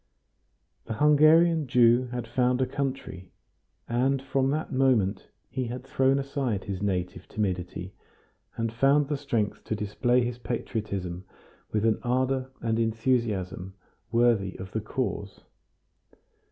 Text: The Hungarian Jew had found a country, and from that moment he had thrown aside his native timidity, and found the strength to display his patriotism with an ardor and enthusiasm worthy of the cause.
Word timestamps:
The 0.85 0.95
Hungarian 0.95 1.67
Jew 1.67 2.07
had 2.07 2.25
found 2.25 2.59
a 2.59 2.65
country, 2.65 3.29
and 3.87 4.19
from 4.19 4.49
that 4.49 4.71
moment 4.73 5.27
he 5.47 5.65
had 5.65 5.83
thrown 5.83 6.17
aside 6.17 6.63
his 6.63 6.81
native 6.81 7.27
timidity, 7.27 7.93
and 8.57 8.73
found 8.73 9.09
the 9.09 9.15
strength 9.15 9.63
to 9.65 9.75
display 9.75 10.23
his 10.25 10.39
patriotism 10.39 11.25
with 11.71 11.85
an 11.85 11.99
ardor 12.01 12.49
and 12.61 12.79
enthusiasm 12.79 13.75
worthy 14.11 14.55
of 14.57 14.71
the 14.71 14.81
cause. 14.81 15.41